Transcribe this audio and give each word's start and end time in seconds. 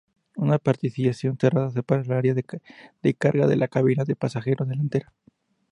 Una 0.35 0.57
partición 0.57 1.13
cerrada 1.37 1.69
separa 1.69 2.01
el 2.01 2.11
área 2.11 2.33
de 2.33 3.13
carga 3.13 3.45
de 3.45 3.55
la 3.55 3.67
cabina 3.67 4.03
de 4.03 4.15
pasajeros 4.15 4.67
delantera. 4.67 5.13